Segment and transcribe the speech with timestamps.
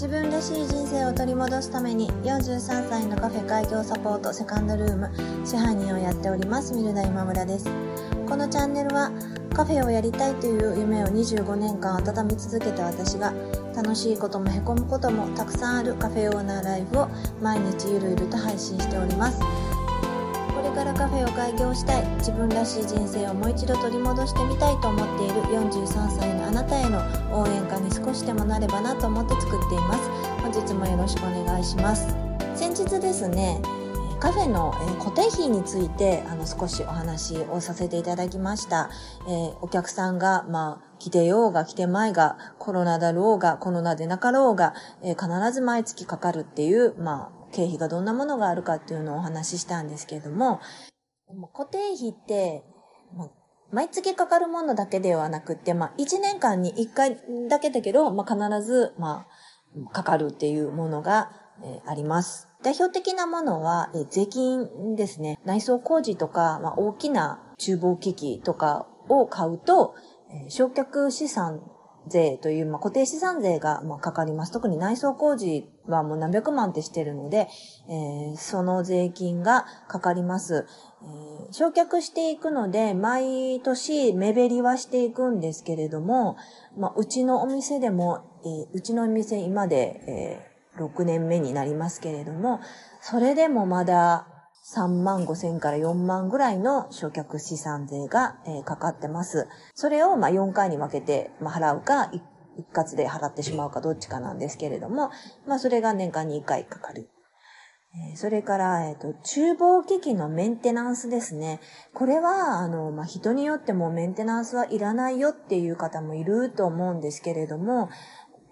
[0.00, 5.10] 自分らしい人生を取り戻すために43歳のカフェ開業サポートセカンドルーム
[5.44, 7.66] 支配人をやっておりますミルダ今村です。
[8.26, 9.12] このチャンネルは
[9.52, 13.34] カフェをやりたいという夢を25年間温め続けた私が
[13.76, 17.08] 楽しいこともへこむこともたくさんあるカフェオーナーライフを
[17.42, 19.38] 毎日ゆるゆると配信しております。
[19.38, 26.79] これからカフェを開業したい自分らしい人生をもう一度取り戻してみたいと思っている43歳のあなたへ
[28.10, 30.10] 少しでもなればなと思って作っています
[30.42, 32.12] 本日もよろしくお願いします
[32.56, 33.62] 先日ですね
[34.18, 38.90] カフェの固定費についてあの少しお話をさせていただきました。
[39.26, 50.60] えー、お客さんが、まあ、来てようが来てまいが、コロナだろうが、コロナでなかろうが、えー、必ず毎月かかるっていう、まあ、経費がどんなものがあるかっていうのをお話ししたんですけれども、
[51.54, 52.62] 固定費って、
[53.16, 53.30] まあ、
[53.72, 57.16] 毎月かかるものだけではなくて、まあ、1年間に1回
[57.48, 59.26] だけだけど、まあ、必ず、ま
[59.86, 61.30] あ、かかるっていうものが、
[61.62, 62.48] えー、あります。
[62.62, 65.38] 代表的なものは、えー、税金ですね。
[65.44, 69.94] 内装工事とか、まあ、大きな厨房機器とかを買うと、
[70.30, 71.62] えー、焼却資産
[72.10, 74.52] 税という、まあ、固定資産税が、まあ、かかります。
[74.52, 77.48] 特に内装工事はもう何百万ってしてるので、
[77.88, 80.66] えー、その税金がかかります。
[81.02, 86.36] えー、焼却していくので、毎年目減りはしていくんですけれども、
[86.76, 90.44] まあ、うちのお店でも、えー、うちのお店今で、
[90.76, 92.60] えー、6年目になりますけれども、
[93.00, 99.48] それでもまだ3万5千から4万ぐらいの焼却資産税が、かかってます。
[99.74, 102.22] それをまあ4回に分けて、ま、払うか、一
[102.72, 105.10] 括で払ってしまうかどっちかなんですけれども、
[105.46, 107.08] まあそれが年間に1回かかる。
[108.12, 111.58] え、それから、えっ、と、厨房機器のメンテナンスですね。
[111.92, 117.88] これは、あの、まあ、人によってもメンテナンスはいらないよっていう方もいると思うんですけれども、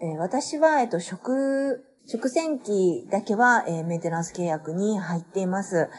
[0.00, 5.90] え、私は、えっ、と、食、食洗機だけは、えー、メンテナンス契約に入っています。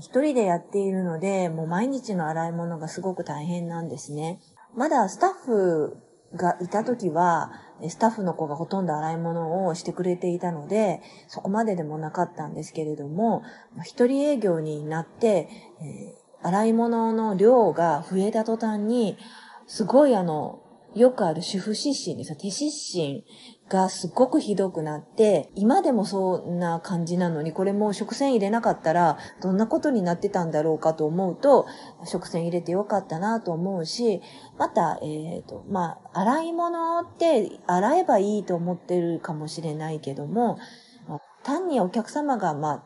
[0.00, 4.38] 一人でやっているので、もう毎日の洗い物がすごく大変なんですね。
[4.76, 5.96] まだスタッフ
[6.36, 7.50] がいた時は、
[7.88, 13.42] スタッフの子がほとんど洗い物をしてくれていたので、そこまででもなかったんですけれども、
[13.82, 15.48] 一人営業になって、
[15.80, 19.18] えー、洗い物の量が増えた途端に、
[19.66, 20.62] すごいあの、
[20.94, 22.36] よくある主婦失神ですよ。
[22.40, 23.24] 手失神
[23.68, 31.66] がすごくひどくなって、今でもそんな感じなのに、これも食洗入れなかったら、どんなことになってたんだろうかと思うと、
[32.04, 34.22] 食洗入れてよかったなと思うし、
[34.58, 40.58] また、えっ、ー、と、まあ、洗い物って洗えばいいと思ってるかもしれないけども、
[41.42, 42.84] 単にお客様が、まあ、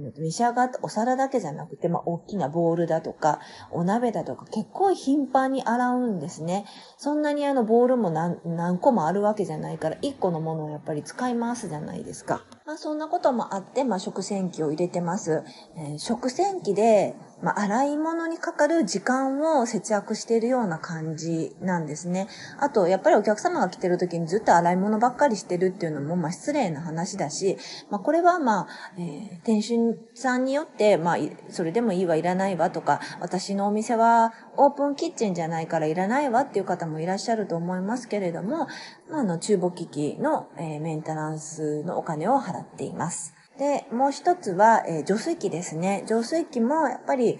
[0.00, 3.40] 召し上がったお皿だけじゃなくて、まあ、大きなボールだとか、
[3.70, 6.64] お鍋だとか、結構頻繁に洗うんですね。
[6.96, 12.44] そんなにあの、ボールも何何個もあるわけじゃないから、1個のものをやっぱり使い回すじゃないですか。
[12.70, 15.42] まあ、そんなこともあって、まあ、食洗機を入れてます。
[15.76, 22.28] えー、食洗機で、まあ、洗い物にかかる時間を節約しているような感じなんですね。
[22.60, 27.56] あと、やっぱりお客様が来てる時にずっと洗い物ばっかりしてるっていうのも、まあ、失礼な話だし、
[27.90, 31.16] まあ、これはまあ、えー、店主さんによって、まあ、
[31.48, 38.68] それでもいいわ、いらないわとか、私のお店はオープンキッチンじゃないからいらないわっていう方もいらっしゃると思いますけれども、
[39.10, 43.34] まあ、あの、厨房機器の、えー、メンテナンスのお金を払っています。
[43.58, 46.04] で、もう一つは、えー、浄水器ですね。
[46.08, 47.38] 浄水器もやっぱり、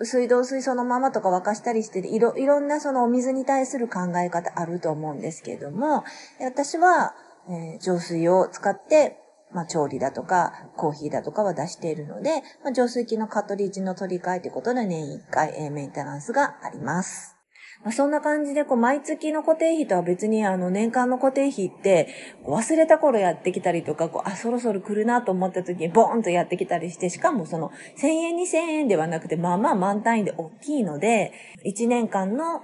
[0.00, 6.04] 水道水そのままとか沸かしたりしていろ、いろんなそのお水に対する考え方あると思うんですけれども、
[6.40, 7.14] 私は、
[7.48, 9.18] えー、浄水を使って、
[9.52, 17.37] まあ、調理だとか、コーヒーだとかは出しているので、まあ、浄水器のカトリッジの取り替えということで年1回、えー、メンテナンスがあります。
[17.84, 22.08] まあ、そんな感じで、こう、毎月の固定費とは別に、あの、年間の固定費って、
[22.44, 31.32] 忘れた頃やってきたりとか、こう、あ、そろそろ来るなと思った時に、ボーンとやってきたりして、しかもその、1000円、2000円ではなくて、まあまあ満単位で大きいので、
[31.64, 32.62] 1年間の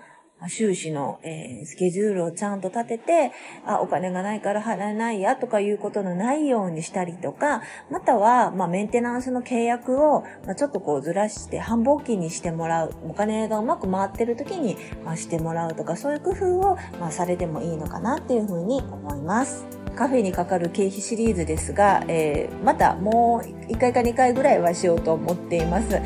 [0.49, 3.33] 収支の、えー、スケジュールをちゃんと立てて、
[3.67, 19.67] あ、お金がないから払えないやとかいうことのないようにしたりとか、または、まあ、メンテナンスの契約を、まあ、ちょっとこうずらして繁忙期にしてもらう、お金がうまく回ってる時に、まあ、してもらうとか、そういう工夫を、まあ、されてもいいのかなっていうふうに思います。
[19.95, 25.95] カフェにかかる経費シリーズですが、えー、またもう1回か2回ぐらいはしようと思っています。
[25.95, 26.03] え、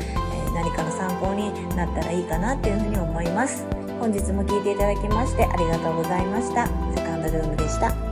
[0.53, 3.78] 何かの参考になったらいいかなっていうふうに思います。
[3.99, 6.67] 本日も聴いていただきましてありがとうございました。
[6.95, 8.08] セカンドルームでした。